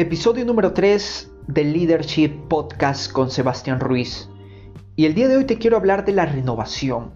episodio 0.00 0.46
número 0.46 0.72
3 0.72 1.30
del 1.48 1.74
Leadership 1.74 2.30
Podcast 2.48 3.12
con 3.12 3.30
Sebastián 3.30 3.80
Ruiz. 3.80 4.30
Y 4.96 5.04
el 5.04 5.12
día 5.12 5.28
de 5.28 5.36
hoy 5.36 5.44
te 5.44 5.58
quiero 5.58 5.76
hablar 5.76 6.06
de 6.06 6.12
la 6.12 6.24
renovación. 6.24 7.10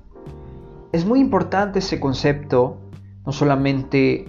Es 0.92 1.06
muy 1.06 1.18
importante 1.18 1.78
ese 1.78 1.98
concepto, 1.98 2.76
no 3.24 3.32
solamente 3.32 4.26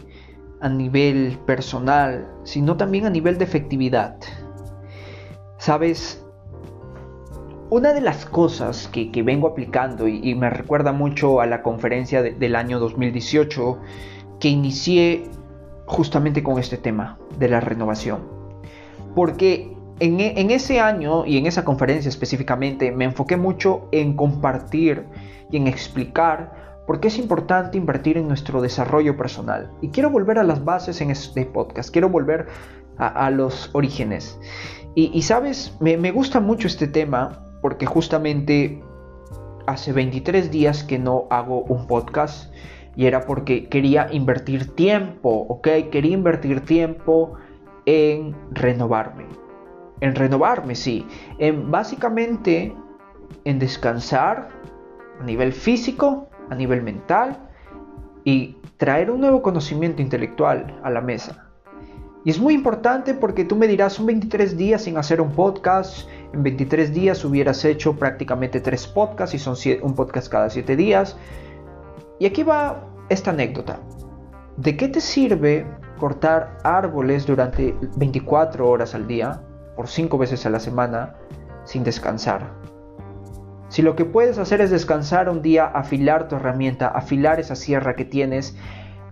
a 0.62 0.70
nivel 0.70 1.38
personal, 1.46 2.32
sino 2.46 2.78
también 2.78 3.06
a 3.06 3.10
nivel 3.10 3.38
de 3.38 3.44
efectividad. 3.44 4.16
Sabes, 5.58 6.26
una 7.70 7.92
de 7.92 8.00
las 8.00 8.26
cosas 8.26 8.88
que, 8.88 9.22
vengo 9.22 9.50
aplicando 9.50 10.08
y, 10.08 10.34
me 10.34 10.50
recuerda 10.50 10.94
mucho 10.94 11.42
a 11.42 11.46
la 11.46 11.62
conferencia 11.62 12.24
del 12.24 12.56
año 12.56 12.80
2018 12.80 13.80
que 14.40 14.48
inicié 14.48 15.24
justamente 15.88 16.42
con 16.42 16.58
este 16.58 16.78
tema 16.78 17.20
de 17.38 17.50
la 17.50 17.60
renovación. 17.60 18.35
Porque 19.16 19.76
en, 20.00 20.20
en, 20.20 20.52
ese 20.52 20.80
año 20.80 21.26
y 21.26 21.38
en 21.38 21.46
esa 21.46 21.64
conferencia 21.64 22.10
específicamente 22.10 22.92
me 22.92 23.06
enfoqué 23.06 23.38
mucho 23.38 23.88
en 23.92 24.16
compartir 24.16 25.06
y 25.50 25.58
en 25.58 25.68
explicar 25.68 26.66
por 26.86 27.00
qué 27.00 27.08
es 27.08 27.18
importante 27.18 27.78
invertir 27.78 28.18
en 28.18 28.28
nuestro 28.28 28.62
desarrollo 28.62 29.18
personal. 29.18 29.72
Y 29.82 29.90
quiero 29.90 30.10
volver 30.10 30.38
a 30.38 30.44
las 30.44 30.64
bases 30.64 31.02
en 31.02 31.12
este 31.12 31.46
podcast, 31.46 31.92
quiero 31.92 32.10
volver 32.10 32.48
a, 32.98 33.30
los 33.30 33.70
orígenes. 33.74 34.40
Y, 34.96 35.22
sabes, 35.24 35.76
me, 35.82 35.98
me 35.98 36.12
gusta 36.12 36.40
mucho 36.40 36.68
este 36.68 36.88
tema 36.88 37.44
porque 37.62 37.86
justamente 37.86 38.82
hace 39.68 39.92
23 39.92 40.52
días 40.52 40.84
que 40.84 40.98
no 40.98 41.26
hago 41.30 41.64
un 41.64 41.88
podcast 41.88 42.54
y 42.96 43.06
era 43.06 43.26
porque 43.26 43.68
quería 43.68 44.08
invertir 44.12 44.74
tiempo, 44.76 45.46
¿ok? 45.50 45.68
Quería 45.92 46.14
invertir 46.14 46.62
tiempo 46.62 47.34
en 47.86 48.36
renovarme. 48.52 49.26
En 50.02 50.16
renovarme, 50.16 50.76
sí. 50.76 51.06
En 51.38 51.72
básicamente 51.72 52.76
en 53.44 53.60
descansar 53.60 54.50
a 55.20 55.24
nivel 55.24 55.54
físico, 55.54 56.28
a 56.50 56.56
nivel 56.56 56.82
mental 56.82 57.50
y 58.24 58.58
traer 58.78 59.10
un 59.12 59.22
nuevo 59.22 59.42
conocimiento 59.42 60.02
intelectual 60.02 60.80
a 60.84 60.90
la 60.90 61.02
mesa. 61.02 61.46
Y 62.24 62.32
es 62.32 62.40
muy 62.40 62.56
importante 62.56 63.14
porque 63.14 63.46
tú 63.46 63.56
me 63.56 63.68
dirás, 63.68 63.94
son 63.94 64.08
23 64.08 64.58
días 64.58 64.82
sin 64.82 64.98
hacer 64.98 65.22
un 65.22 65.32
podcast, 65.32 66.10
en 66.34 66.42
23 66.42 66.92
días 66.92 67.24
hubieras 67.24 67.64
hecho 67.64 67.96
prácticamente 67.96 68.60
3 68.60 68.88
podcasts 68.88 69.36
y 69.36 69.40
son 69.40 69.56
un 69.84 69.94
podcast 69.94 70.28
cada 70.28 70.50
7 70.50 70.76
días. 70.76 71.18
Y 72.20 72.26
aquí 72.26 72.42
va 72.42 72.84
esta 73.10 73.30
anécdota. 73.30 73.80
¿De 74.58 74.76
qué 74.76 74.88
te 74.88 75.02
sirve 75.02 75.68
cortar 75.98 76.58
árboles 76.64 77.26
durante 77.26 77.76
24 77.98 78.68
horas 78.68 78.96
al 78.96 79.08
día, 79.08 79.42
por 79.76 79.88
5 79.88 80.18
veces 80.18 80.46
a 80.46 80.50
la 80.50 80.60
semana, 80.60 81.16
sin 81.64 81.84
descansar? 81.84 82.52
Si 83.70 83.82
lo 83.82 83.96
que 83.96 84.06
puedes 84.06 84.38
hacer 84.38 84.62
es 84.62 84.72
descansar 84.72 85.30
un 85.30 85.42
día, 85.42 85.66
afilar 85.66 86.28
tu 86.28 86.36
herramienta, 86.36 86.88
afilar 86.88 87.40
esa 87.40 87.56
sierra 87.56 87.96
que 87.96 88.06
tienes 88.06 88.56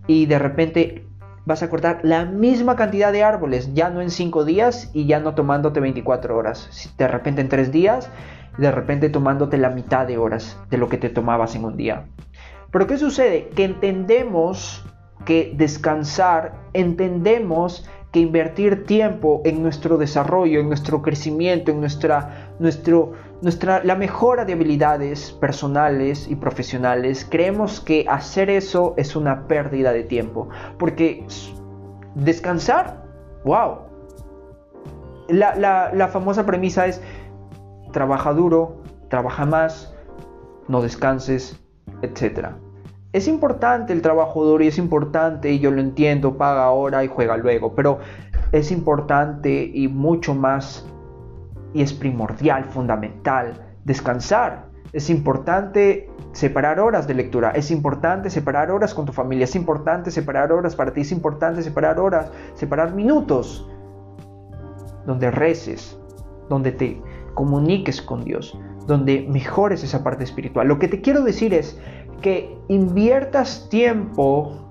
y 0.08 0.26
de 0.26 0.40
repente 0.40 1.08
vas 1.46 1.64
a 1.64 1.70
cortar 1.70 2.00
la 2.04 2.26
misma 2.26 2.76
cantidad 2.76 3.12
de 3.12 3.24
árboles, 3.24 3.74
ya 3.74 3.90
no 3.90 4.02
en 4.02 4.10
5 4.10 4.46
días 4.46 4.90
y 4.94 5.06
ya 5.08 5.20
no 5.20 5.36
tomándote 5.36 5.80
24 5.80 6.38
horas. 6.38 6.94
De 6.98 7.08
repente 7.08 7.42
en 7.42 7.50
3 7.50 7.72
días, 7.72 8.10
de 8.58 8.72
repente 8.72 9.10
tomándote 9.10 9.58
la 9.58 9.70
mitad 9.70 10.08
de 10.08 10.18
horas 10.18 10.58
de 10.70 10.78
lo 10.78 10.88
que 10.88 10.98
te 10.98 11.10
tomabas 11.10 11.56
en 11.56 11.66
un 11.66 11.76
día. 11.76 12.06
Pero 12.72 12.88
¿qué 12.88 12.98
sucede? 12.98 13.50
Que 13.50 13.66
entendemos 13.66 14.86
que 15.26 15.54
descansar, 15.56 16.54
entendemos 16.74 17.88
que 18.12 18.20
invertir 18.20 18.86
tiempo 18.86 19.42
en 19.44 19.64
nuestro 19.64 19.98
desarrollo, 19.98 20.60
en 20.60 20.68
nuestro 20.68 21.02
crecimiento, 21.02 21.72
en 21.72 21.80
nuestra, 21.80 22.54
nuestro, 22.60 23.14
nuestra, 23.42 23.84
la 23.84 23.96
mejora 23.96 24.46
de 24.46 24.54
habilidades 24.54 25.32
personales 25.32 26.28
y 26.28 26.36
profesionales, 26.36 27.26
creemos 27.28 27.80
que 27.80 28.06
hacer 28.08 28.52
eso 28.52 28.94
es 28.98 29.16
una 29.16 29.48
pérdida 29.48 29.92
de 29.92 30.04
tiempo. 30.04 30.50
Porque 30.78 31.26
descansar, 32.14 33.04
wow. 33.46 33.80
La, 35.30 35.56
la 35.94 36.08
famosa 36.10 36.46
premisa 36.46 36.86
es, 36.86 37.02
trabaja 37.92 38.34
duro, 38.34 38.84
trabaja 39.10 39.46
más, 39.46 39.94
no 40.68 40.82
descanses, 40.82 41.60
etc. 42.02 42.50
Es 43.14 43.28
importante 43.28 43.94
el 43.94 44.02
trabajo 44.02 44.44
duro 44.44 44.64
y 44.64 44.68
es 44.68 44.80
importante, 44.80 45.52
y 45.52 45.60
yo 45.60 45.70
lo 45.70 45.80
entiendo, 45.80 46.36
paga 46.36 46.66
ahora 46.66 47.04
y 47.04 47.08
juega 47.08 47.38
luego, 47.38 47.76
pero 47.76 48.00
es 48.52 48.72
importante 48.72 49.70
y 49.72 49.88
mucho 49.88 50.34
más, 50.34 50.84
y 51.76 51.84
es 51.84 51.94
primordial, 51.94 52.66
fundamental, 52.66 53.54
descansar. 53.86 54.66
Es 54.94 55.12
importante 55.12 56.10
separar 56.32 56.80
horas 56.80 57.08
de 57.08 57.14
lectura, 57.14 57.52
es 57.52 57.70
importante 57.70 58.32
separar 58.32 58.72
horas 58.72 58.96
con 58.96 59.06
tu 59.06 59.14
familia, 59.14 59.44
es 59.44 59.56
importante 59.56 60.10
separar 60.10 60.52
horas 60.52 60.76
para 60.76 60.92
ti, 60.92 61.02
es 61.02 61.12
importante 61.12 61.62
separar 61.62 62.00
horas, 62.00 62.32
separar 62.56 62.96
minutos 62.96 63.70
donde 65.06 65.30
reces, 65.30 66.00
donde 66.50 66.72
te 66.72 67.00
comuniques 67.36 68.02
con 68.02 68.24
Dios, 68.24 68.58
donde 68.88 69.28
mejores 69.30 69.84
esa 69.84 70.04
parte 70.04 70.24
espiritual. 70.24 70.68
Lo 70.68 70.80
que 70.80 70.88
te 70.88 71.02
quiero 71.02 71.22
decir 71.24 71.54
es 71.54 71.78
que 72.22 72.58
inviertas 72.68 73.68
tiempo 73.70 74.64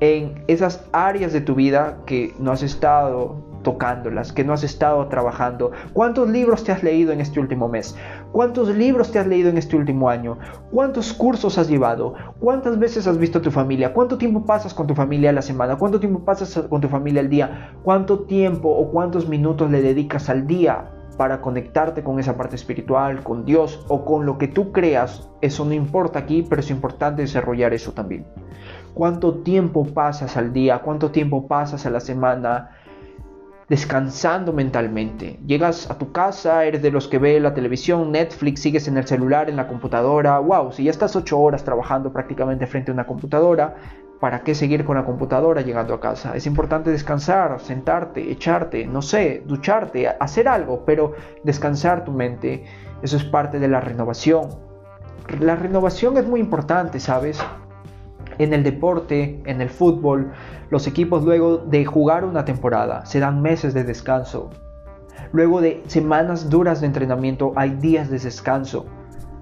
en 0.00 0.44
esas 0.46 0.86
áreas 0.92 1.32
de 1.32 1.40
tu 1.40 1.54
vida 1.54 1.98
que 2.06 2.34
no 2.38 2.52
has 2.52 2.62
estado 2.62 3.46
tocándolas, 3.66 4.32
que 4.32 4.44
no 4.44 4.52
has 4.52 4.62
estado 4.62 5.08
trabajando. 5.08 5.72
¿Cuántos 5.92 6.28
libros 6.28 6.62
te 6.62 6.70
has 6.70 6.84
leído 6.84 7.12
en 7.12 7.20
este 7.20 7.40
último 7.40 7.68
mes? 7.68 7.96
¿Cuántos 8.30 8.68
libros 8.68 9.10
te 9.10 9.18
has 9.18 9.26
leído 9.26 9.48
en 9.48 9.58
este 9.58 9.76
último 9.76 10.08
año? 10.08 10.38
¿Cuántos 10.70 11.12
cursos 11.12 11.58
has 11.58 11.68
llevado? 11.68 12.14
¿Cuántas 12.38 12.78
veces 12.78 13.08
has 13.08 13.18
visto 13.18 13.40
a 13.40 13.42
tu 13.42 13.50
familia? 13.50 13.92
¿Cuánto 13.92 14.18
tiempo 14.18 14.44
pasas 14.44 14.72
con 14.72 14.86
tu 14.86 14.94
familia 14.94 15.30
a 15.30 15.32
la 15.32 15.42
semana? 15.42 15.76
¿Cuánto 15.76 15.98
tiempo 15.98 16.20
pasas 16.20 16.64
con 16.68 16.80
tu 16.80 16.88
familia 16.88 17.22
al 17.22 17.28
día? 17.28 17.72
¿Cuánto 17.82 18.20
tiempo 18.20 18.68
o 18.68 18.90
cuántos 18.92 19.28
minutos 19.28 19.68
le 19.68 19.82
dedicas 19.82 20.30
al 20.30 20.46
día 20.46 20.92
para 21.16 21.40
conectarte 21.40 22.02
con 22.02 22.18
esa 22.18 22.36
parte 22.36 22.56
espiritual, 22.56 23.22
con 23.22 23.44
Dios 23.44 23.84
o 23.88 24.04
con 24.04 24.26
lo 24.26 24.38
que 24.38 24.48
tú 24.48 24.72
creas, 24.72 25.28
eso 25.40 25.64
no 25.64 25.72
importa 25.72 26.18
aquí, 26.18 26.44
pero 26.48 26.60
es 26.60 26.70
importante 26.70 27.22
desarrollar 27.22 27.72
eso 27.74 27.92
también. 27.92 28.26
¿Cuánto 28.94 29.34
tiempo 29.38 29.86
pasas 29.86 30.36
al 30.36 30.52
día? 30.52 30.78
¿Cuánto 30.78 31.10
tiempo 31.10 31.46
pasas 31.46 31.84
a 31.86 31.90
la 31.90 32.00
semana 32.00 32.70
descansando 33.68 34.52
mentalmente? 34.52 35.38
Llegas 35.46 35.90
a 35.90 35.98
tu 35.98 36.12
casa, 36.12 36.64
eres 36.64 36.82
de 36.82 36.90
los 36.90 37.08
que 37.08 37.18
ve 37.18 37.38
la 37.40 37.52
televisión, 37.52 38.12
Netflix, 38.12 38.60
sigues 38.60 38.88
en 38.88 38.96
el 38.96 39.06
celular, 39.06 39.50
en 39.50 39.56
la 39.56 39.68
computadora. 39.68 40.38
¡Wow! 40.38 40.72
Si 40.72 40.84
ya 40.84 40.90
estás 40.90 41.14
ocho 41.14 41.38
horas 41.38 41.64
trabajando 41.64 42.12
prácticamente 42.12 42.66
frente 42.66 42.90
a 42.90 42.94
una 42.94 43.06
computadora, 43.06 43.74
¿Para 44.20 44.42
qué 44.42 44.54
seguir 44.54 44.84
con 44.84 44.96
la 44.96 45.04
computadora 45.04 45.60
llegando 45.60 45.92
a 45.92 46.00
casa? 46.00 46.34
Es 46.34 46.46
importante 46.46 46.90
descansar, 46.90 47.60
sentarte, 47.60 48.30
echarte, 48.30 48.86
no 48.86 49.02
sé, 49.02 49.42
ducharte, 49.46 50.08
hacer 50.08 50.48
algo, 50.48 50.84
pero 50.86 51.12
descansar 51.44 52.04
tu 52.04 52.12
mente, 52.12 52.64
eso 53.02 53.18
es 53.18 53.24
parte 53.24 53.58
de 53.58 53.68
la 53.68 53.80
renovación. 53.80 54.48
La 55.38 55.54
renovación 55.54 56.16
es 56.16 56.26
muy 56.26 56.40
importante, 56.40 56.98
¿sabes? 56.98 57.38
En 58.38 58.54
el 58.54 58.62
deporte, 58.62 59.42
en 59.44 59.60
el 59.60 59.68
fútbol, 59.68 60.32
los 60.70 60.86
equipos 60.86 61.22
luego 61.24 61.58
de 61.58 61.84
jugar 61.84 62.24
una 62.24 62.44
temporada 62.44 63.04
se 63.04 63.20
dan 63.20 63.42
meses 63.42 63.74
de 63.74 63.84
descanso. 63.84 64.48
Luego 65.32 65.60
de 65.60 65.82
semanas 65.88 66.48
duras 66.48 66.80
de 66.80 66.86
entrenamiento 66.86 67.52
hay 67.56 67.70
días 67.70 68.08
de 68.08 68.18
descanso. 68.18 68.86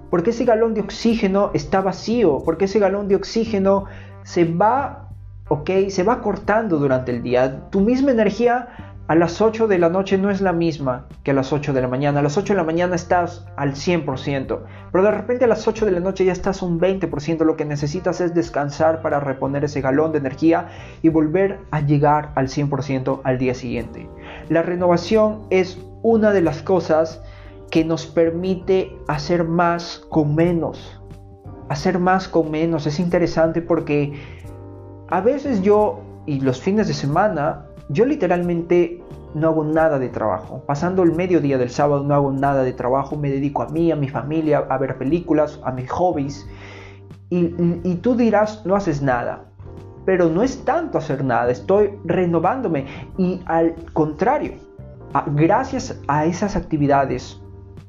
Porque 0.09 0.31
ese 0.31 0.45
galón 0.45 0.73
de 0.73 0.81
oxígeno 0.81 1.51
está 1.53 1.81
vacío, 1.81 2.39
porque 2.43 2.65
ese 2.65 2.79
galón 2.79 3.07
de 3.07 3.15
oxígeno 3.15 3.85
se 4.25 4.43
va, 4.43 5.11
ok, 5.49 5.69
se 5.89 6.03
va 6.03 6.21
cortando 6.21 6.79
durante 6.79 7.11
el 7.11 7.21
día. 7.21 7.69
Tu 7.69 7.79
misma 7.79 8.11
energía 8.11 8.67
a 9.07 9.13
las 9.13 9.39
8 9.39 9.67
de 9.67 9.77
la 9.77 9.87
noche 9.87 10.17
no 10.17 10.31
es 10.31 10.41
la 10.41 10.51
misma 10.51 11.05
que 11.23 11.29
a 11.29 11.35
las 11.35 11.53
8 11.53 11.73
de 11.73 11.81
la 11.81 11.87
mañana. 11.87 12.19
A 12.19 12.23
las 12.23 12.35
8 12.35 12.53
de 12.53 12.57
la 12.57 12.63
mañana 12.63 12.95
estás 12.95 13.45
al 13.55 13.75
100%, 13.75 14.61
pero 14.91 15.03
de 15.03 15.11
repente 15.11 15.45
a 15.45 15.47
las 15.47 15.67
8 15.67 15.85
de 15.85 15.91
la 15.91 15.99
noche 15.99 16.25
ya 16.25 16.31
estás 16.31 16.63
un 16.63 16.79
20%. 16.79 17.45
Lo 17.45 17.55
que 17.55 17.65
necesitas 17.65 18.19
es 18.19 18.33
descansar 18.33 19.03
para 19.03 19.19
reponer 19.19 19.63
ese 19.63 19.79
galón 19.79 20.11
de 20.11 20.17
energía 20.17 20.69
y 21.03 21.09
volver 21.09 21.59
a 21.69 21.81
llegar 21.81 22.31
al 22.33 22.47
100% 22.47 23.21
al 23.23 23.37
día 23.37 23.53
siguiente. 23.53 24.09
La 24.49 24.63
renovación 24.63 25.43
es 25.51 25.77
una 26.01 26.31
de 26.31 26.41
las 26.41 26.63
cosas 26.63 27.21
que 27.69 27.85
nos 27.85 28.07
permite 28.07 28.97
hacer 29.07 29.43
más 29.43 30.03
con 30.09 30.33
menos 30.33 30.99
hacer 31.69 31.99
más 31.99 32.27
con 32.27 32.51
menos. 32.51 32.85
Es 32.87 32.99
interesante 32.99 33.61
porque 33.61 34.13
a 35.09 35.21
veces 35.21 35.61
yo 35.61 36.01
y 36.25 36.39
los 36.39 36.59
fines 36.59 36.87
de 36.87 36.93
semana, 36.93 37.65
yo 37.89 38.05
literalmente 38.05 39.03
no 39.33 39.49
hago 39.49 39.63
nada 39.63 39.99
de 39.99 40.09
trabajo. 40.09 40.63
Pasando 40.65 41.03
el 41.03 41.11
mediodía 41.11 41.57
del 41.57 41.69
sábado 41.69 42.03
no 42.03 42.15
hago 42.15 42.31
nada 42.31 42.63
de 42.63 42.73
trabajo, 42.73 43.15
me 43.15 43.29
dedico 43.29 43.61
a 43.61 43.67
mí, 43.69 43.91
a 43.91 43.95
mi 43.95 44.07
familia, 44.09 44.65
a 44.69 44.77
ver 44.77 44.97
películas, 44.97 45.59
a 45.63 45.71
mis 45.71 45.89
hobbies. 45.91 46.47
Y, 47.29 47.53
y 47.83 47.95
tú 47.95 48.15
dirás, 48.15 48.65
no 48.65 48.75
haces 48.75 49.01
nada. 49.01 49.45
pero 50.05 50.29
no 50.29 50.43
es 50.43 50.63
tanto 50.63 50.97
hacer 50.99 51.23
nada, 51.23 51.51
estoy 51.51 51.91
renovándome 52.05 52.85
y 53.17 53.41
al 53.47 53.75
contrario, 53.93 54.53
gracias 55.33 55.99
a 56.07 56.25
esas 56.25 56.55
actividades 56.55 57.41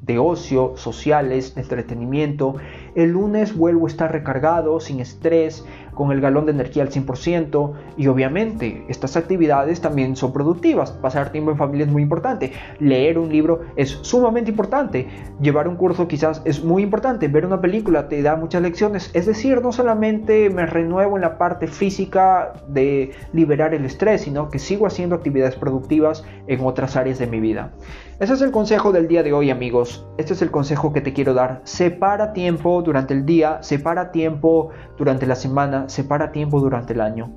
de 0.07 0.19
ocio, 0.19 0.75
sociales, 0.77 1.53
entretenimiento, 1.57 2.57
el 2.95 3.11
lunes 3.11 3.57
vuelvo 3.57 3.87
a 3.87 3.91
estar 3.91 4.13
recargado, 4.13 4.79
sin 4.81 5.01
estrés, 5.01 5.65
con 5.97 6.13
el 6.13 6.21
galón 6.21 6.47
de 6.47 6.53
energía 6.53 6.85
al 6.85 6.91
100% 6.91 7.73
y 7.97 8.07
obviamente 8.07 8.85
estas 8.89 9.17
actividades 9.17 9.81
también 9.81 10.15
son 10.15 10.33
productivas. 10.33 10.93
Pasar 10.93 11.33
tiempo 11.33 11.51
en 11.51 11.57
familia 11.57 11.87
es 11.87 11.93
muy 11.93 12.03
importante. 12.03 12.53
Leer 12.79 13.19
un 13.19 13.31
libro 13.31 13.63
es 13.75 13.99
sumamente 14.03 14.51
importante. 14.51 15.09
Llevar 15.41 15.67
un 15.67 15.77
curso 15.77 16.07
quizás 16.07 16.43
es 16.45 16.63
muy 16.63 16.83
importante. 16.83 17.29
Ver 17.29 17.47
una 17.47 17.61
película 17.61 18.09
te 18.09 18.23
da 18.23 18.37
muchas 18.37 18.63
lecciones. 18.63 19.11
Es 19.15 19.27
decir, 19.27 19.63
no 19.63 19.73
solamente 19.73 20.51
me 20.51 20.67
renuevo 20.67 21.17
en 21.17 21.23
la 21.23 21.39
parte 21.39 21.67
física 21.67 22.53
de 22.69 23.13
liberar 23.33 23.73
el 23.73 23.87
estrés, 23.87 24.21
sino 24.21 24.51
que 24.51 24.59
sigo 24.59 24.87
haciendo 24.87 25.17
actividades 25.17 25.57
productivas 25.57 26.25
en 26.47 26.61
otras 26.61 26.95
áreas 26.97 27.19
de 27.19 27.27
mi 27.27 27.41
vida. 27.41 27.73
Ese 28.19 28.33
es 28.33 28.41
el 28.41 28.51
consejo 28.51 28.93
del 28.93 29.09
día 29.09 29.23
de 29.23 29.33
hoy 29.33 29.51
amigos. 29.51 30.07
Este 30.17 30.33
es 30.33 30.41
el 30.41 30.51
consejo 30.51 30.93
que 30.93 31.03
te 31.03 31.13
quiero 31.13 31.35
dar. 31.35 31.61
Separa 31.65 32.33
tiempo 32.33 32.83
durante 32.83 33.13
el 33.13 33.27
día, 33.27 33.63
separa 33.63 34.11
tiempo 34.11 34.71
durante 34.97 35.27
la 35.27 35.35
semana, 35.35 35.86
separa 35.89 36.33
tiempo 36.33 36.61
durante 36.61 36.93
el 36.93 37.01
año 37.01 37.33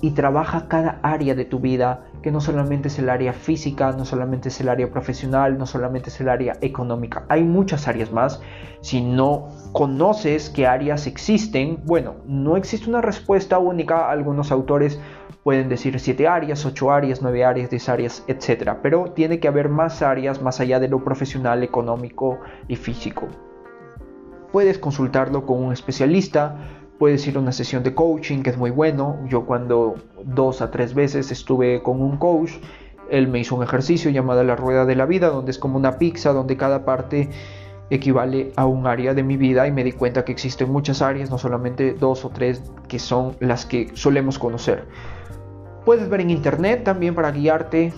y 0.00 0.10
trabaja 0.10 0.68
cada 0.68 0.98
área 1.02 1.34
de 1.34 1.46
tu 1.46 1.60
vida, 1.60 2.04
que 2.22 2.30
no 2.30 2.40
solamente 2.40 2.88
es 2.88 2.98
el 2.98 3.08
área 3.08 3.32
física, 3.32 3.92
no 3.92 4.04
solamente 4.04 4.48
es 4.48 4.60
el 4.60 4.68
área 4.68 4.90
profesional, 4.90 5.56
no 5.56 5.64
solamente 5.64 6.10
es 6.10 6.20
el 6.20 6.28
área 6.28 6.58
económica. 6.60 7.24
Hay 7.28 7.42
muchas 7.42 7.88
áreas 7.88 8.12
más. 8.12 8.40
Si 8.82 9.00
no 9.00 9.48
conoces 9.72 10.50
qué 10.50 10.66
áreas 10.66 11.06
existen, 11.06 11.80
bueno, 11.84 12.16
no 12.26 12.58
existe 12.58 12.88
una 12.90 13.00
respuesta 13.00 13.58
única. 13.58 14.10
Algunos 14.10 14.52
autores 14.52 15.00
pueden 15.42 15.68
decir 15.68 15.98
siete 15.98 16.28
áreas, 16.28 16.66
ocho 16.66 16.90
áreas, 16.90 17.22
nueve 17.22 17.44
áreas, 17.44 17.70
10 17.70 17.88
áreas, 17.88 18.24
etc. 18.26 18.72
Pero 18.82 19.12
tiene 19.12 19.40
que 19.40 19.48
haber 19.48 19.68
más 19.68 20.02
áreas 20.02 20.42
más 20.42 20.60
allá 20.60 20.80
de 20.80 20.88
lo 20.88 21.02
profesional, 21.02 21.62
económico 21.62 22.40
y 22.68 22.76
físico. 22.76 23.28
Puedes 24.52 24.78
consultarlo 24.78 25.46
con 25.46 25.62
un 25.62 25.72
especialista, 25.72 26.58
puedes 27.04 27.26
ir 27.26 27.36
a 27.36 27.40
una 27.40 27.52
sesión 27.52 27.82
de 27.82 27.94
coaching 27.94 28.42
que 28.42 28.48
es 28.48 28.56
muy 28.56 28.70
bueno. 28.70 29.18
Yo 29.28 29.44
cuando 29.44 29.96
dos 30.24 30.62
a 30.62 30.70
tres 30.70 30.94
veces 30.94 31.30
estuve 31.30 31.82
con 31.82 32.00
un 32.00 32.16
coach, 32.16 32.52
él 33.10 33.28
me 33.28 33.40
hizo 33.40 33.54
un 33.56 33.62
ejercicio 33.62 34.10
llamado 34.10 34.42
la 34.42 34.56
rueda 34.56 34.86
de 34.86 34.96
la 34.96 35.04
vida, 35.04 35.28
donde 35.28 35.50
es 35.50 35.58
como 35.58 35.76
una 35.76 35.98
pizza, 35.98 36.32
donde 36.32 36.56
cada 36.56 36.86
parte 36.86 37.28
equivale 37.90 38.54
a 38.56 38.64
un 38.64 38.86
área 38.86 39.12
de 39.12 39.22
mi 39.22 39.36
vida 39.36 39.66
y 39.66 39.70
me 39.70 39.84
di 39.84 39.92
cuenta 39.92 40.24
que 40.24 40.32
existen 40.32 40.72
muchas 40.72 41.02
áreas, 41.02 41.28
no 41.28 41.36
solamente 41.36 41.92
dos 41.92 42.24
o 42.24 42.30
tres 42.30 42.62
que 42.88 42.98
son 42.98 43.36
las 43.38 43.66
que 43.66 43.90
solemos 43.92 44.38
conocer. 44.38 44.86
Puedes 45.84 46.08
ver 46.08 46.22
en 46.22 46.30
internet 46.30 46.84
también 46.84 47.14
para 47.14 47.32
guiarte 47.32 47.92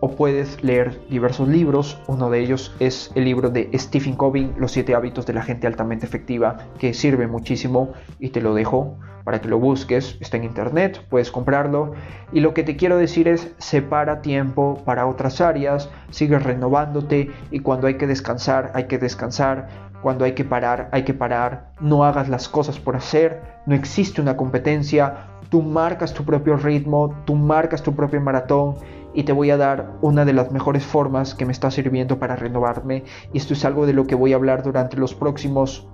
o 0.00 0.10
puedes 0.16 0.62
leer 0.64 1.00
diversos 1.08 1.48
libros. 1.48 2.00
Uno 2.06 2.30
de 2.30 2.40
ellos 2.40 2.74
es 2.80 3.10
el 3.14 3.24
libro 3.24 3.50
de 3.50 3.70
Stephen 3.74 4.16
Covey, 4.16 4.52
Los 4.58 4.72
siete 4.72 4.94
hábitos 4.94 5.26
de 5.26 5.34
la 5.34 5.42
gente 5.42 5.66
altamente 5.66 6.06
efectiva, 6.06 6.58
que 6.78 6.94
sirve 6.94 7.26
muchísimo 7.26 7.92
y 8.18 8.30
te 8.30 8.40
lo 8.40 8.54
dejo 8.54 8.96
para 9.24 9.40
que 9.40 9.48
lo 9.48 9.58
busques. 9.58 10.16
Está 10.20 10.38
en 10.38 10.44
internet, 10.44 11.04
puedes 11.08 11.30
comprarlo. 11.30 11.92
Y 12.32 12.40
lo 12.40 12.54
que 12.54 12.62
te 12.62 12.76
quiero 12.76 12.96
decir 12.96 13.28
es, 13.28 13.52
separa 13.58 14.22
tiempo 14.22 14.82
para 14.84 15.06
otras 15.06 15.40
áreas, 15.40 15.90
sigue 16.10 16.38
renovándote 16.38 17.30
y 17.50 17.60
cuando 17.60 17.86
hay 17.86 17.94
que 17.94 18.06
descansar, 18.06 18.72
hay 18.74 18.84
que 18.84 18.98
descansar. 18.98 19.89
Cuando 20.02 20.24
hay 20.24 20.32
que 20.32 20.44
parar, 20.44 20.88
hay 20.92 21.04
que 21.04 21.14
parar. 21.14 21.72
No 21.80 22.04
hagas 22.04 22.28
las 22.28 22.48
cosas 22.48 22.78
por 22.78 22.96
hacer. 22.96 23.42
No 23.66 23.74
existe 23.74 24.20
una 24.20 24.36
competencia. 24.36 25.26
Tú 25.48 25.62
marcas 25.62 26.14
tu 26.14 26.24
propio 26.24 26.56
ritmo, 26.56 27.14
tú 27.24 27.34
marcas 27.34 27.82
tu 27.82 27.94
propio 27.94 28.20
maratón 28.20 28.76
y 29.12 29.24
te 29.24 29.32
voy 29.32 29.50
a 29.50 29.56
dar 29.56 29.92
una 30.00 30.24
de 30.24 30.32
las 30.32 30.52
mejores 30.52 30.84
formas 30.84 31.34
que 31.34 31.44
me 31.44 31.52
está 31.52 31.70
sirviendo 31.70 32.18
para 32.18 32.36
renovarme 32.36 33.04
y 33.32 33.38
esto 33.38 33.54
es 33.54 33.64
algo 33.64 33.86
de 33.86 33.92
lo 33.92 34.06
que 34.06 34.14
voy 34.14 34.32
a 34.32 34.36
hablar 34.36 34.62
durante 34.62 34.96
los 34.96 35.14
próximos 35.14 35.88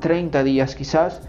30 0.00 0.42
días 0.42 0.74
quizás 0.74 1.28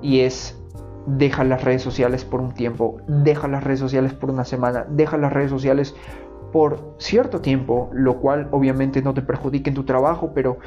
y 0.00 0.20
es 0.20 0.58
deja 1.06 1.44
las 1.44 1.64
redes 1.64 1.82
sociales 1.82 2.24
por 2.24 2.40
un 2.40 2.52
tiempo, 2.52 2.98
deja 3.06 3.48
las 3.48 3.64
redes 3.64 3.80
sociales 3.80 4.12
por 4.14 4.30
una 4.30 4.44
semana, 4.44 4.86
deja 4.88 5.16
las 5.16 5.32
redes 5.32 5.50
sociales 5.50 5.94
por 6.52 6.94
cierto 6.98 7.40
tiempo, 7.40 7.88
lo 7.92 8.20
cual 8.20 8.48
obviamente 8.52 9.02
no 9.02 9.14
te 9.14 9.22
perjudique 9.22 9.70
en 9.70 9.74
tu 9.74 9.84
trabajo, 9.84 10.32
pero 10.34 10.58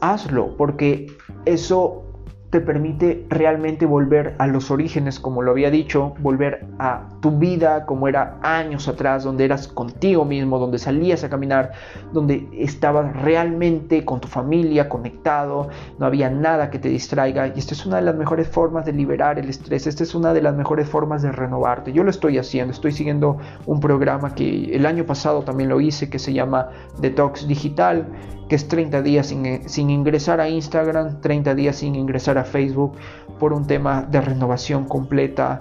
hazlo 0.00 0.56
porque 0.56 1.06
eso 1.44 2.07
te 2.50 2.60
permite 2.60 3.26
realmente 3.28 3.84
volver 3.84 4.34
a 4.38 4.46
los 4.46 4.70
orígenes, 4.70 5.20
como 5.20 5.42
lo 5.42 5.50
había 5.50 5.70
dicho, 5.70 6.14
volver 6.20 6.66
a 6.78 7.08
tu 7.20 7.38
vida 7.38 7.84
como 7.84 8.08
era 8.08 8.38
años 8.42 8.88
atrás, 8.88 9.24
donde 9.24 9.44
eras 9.44 9.68
contigo 9.68 10.24
mismo, 10.24 10.58
donde 10.58 10.78
salías 10.78 11.24
a 11.24 11.28
caminar, 11.28 11.72
donde 12.12 12.48
estabas 12.52 13.14
realmente 13.22 14.04
con 14.06 14.20
tu 14.20 14.28
familia, 14.28 14.88
conectado, 14.88 15.68
no 15.98 16.06
había 16.06 16.30
nada 16.30 16.70
que 16.70 16.78
te 16.78 16.88
distraiga. 16.88 17.48
Y 17.48 17.58
esta 17.58 17.74
es 17.74 17.84
una 17.84 17.96
de 17.96 18.02
las 18.02 18.16
mejores 18.16 18.48
formas 18.48 18.86
de 18.86 18.92
liberar 18.92 19.38
el 19.38 19.50
estrés, 19.50 19.86
esta 19.86 20.02
es 20.02 20.14
una 20.14 20.32
de 20.32 20.40
las 20.40 20.54
mejores 20.54 20.88
formas 20.88 21.20
de 21.20 21.32
renovarte. 21.32 21.92
Yo 21.92 22.02
lo 22.02 22.10
estoy 22.10 22.38
haciendo, 22.38 22.72
estoy 22.72 22.92
siguiendo 22.92 23.36
un 23.66 23.80
programa 23.80 24.34
que 24.34 24.74
el 24.74 24.86
año 24.86 25.04
pasado 25.04 25.42
también 25.42 25.68
lo 25.68 25.82
hice, 25.82 26.08
que 26.08 26.18
se 26.18 26.32
llama 26.32 26.70
Detox 26.98 27.46
Digital 27.46 28.06
que 28.48 28.56
es 28.56 28.66
30 28.66 29.02
días 29.02 29.26
sin, 29.26 29.90
ingresar 29.90 30.40
a 30.40 30.48
Instagram, 30.48 31.20
30 31.20 31.54
días 31.54 31.76
sin 31.76 31.94
ingresar 31.94 32.37
a 32.38 32.44
Facebook 32.44 32.96
por 33.38 33.52
un 33.52 33.66
tema 33.66 34.02
de 34.02 34.20
renovación 34.20 34.84
completa 34.84 35.60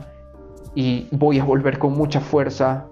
y 0.76 1.08
voy 1.12 1.40
a 1.40 1.44
volver 1.44 1.80
con 1.80 1.94
mucha 1.94 2.20
fuerza. 2.20 2.86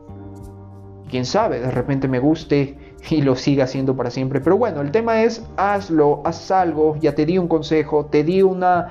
Quién 1.10 1.26
sabe, 1.26 1.60
de 1.60 1.72
repente 1.72 2.08
me 2.08 2.20
guste 2.20 2.78
y 3.10 3.22
lo 3.22 3.36
siga 3.36 3.66
haciendo 3.66 3.96
para 3.96 4.10
siempre. 4.10 4.42
Pero 4.42 4.58
bueno, 4.58 4.82
el 4.82 4.92
tema 4.92 5.22
es 5.22 5.46
hazlo, 5.58 6.22
haz 6.26 6.50
algo, 6.52 6.96
ya 6.98 7.14
te 7.14 7.26
di 7.26 7.38
un 7.38 7.48
consejo, 7.48 8.06
te 8.08 8.24
di 8.24 8.42
una 8.42 8.90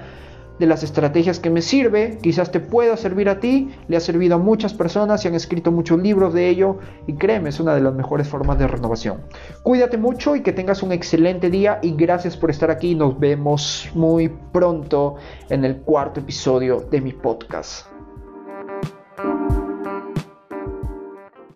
de 0.58 0.66
las 0.66 0.82
estrategias 0.82 1.40
que 1.40 1.50
me 1.50 1.62
sirve, 1.62 2.18
quizás 2.22 2.50
te 2.50 2.60
pueda 2.60 2.96
servir 2.96 3.28
a 3.28 3.40
ti, 3.40 3.70
le 3.88 3.96
ha 3.96 4.00
servido 4.00 4.36
a 4.36 4.38
muchas 4.38 4.74
personas 4.74 5.24
y 5.24 5.28
han 5.28 5.34
escrito 5.34 5.72
muchos 5.72 6.00
libros 6.00 6.32
de 6.34 6.48
ello 6.48 6.78
y 7.06 7.14
créeme, 7.14 7.48
es 7.48 7.60
una 7.60 7.74
de 7.74 7.80
las 7.80 7.94
mejores 7.94 8.28
formas 8.28 8.58
de 8.58 8.66
renovación. 8.66 9.22
Cuídate 9.62 9.98
mucho 9.98 10.36
y 10.36 10.42
que 10.42 10.52
tengas 10.52 10.82
un 10.82 10.92
excelente 10.92 11.50
día 11.50 11.78
y 11.82 11.94
gracias 11.94 12.36
por 12.36 12.50
estar 12.50 12.70
aquí, 12.70 12.94
nos 12.94 13.18
vemos 13.18 13.88
muy 13.94 14.28
pronto 14.52 15.16
en 15.48 15.64
el 15.64 15.78
cuarto 15.78 16.20
episodio 16.20 16.80
de 16.90 17.00
mi 17.00 17.12
podcast. 17.12 17.93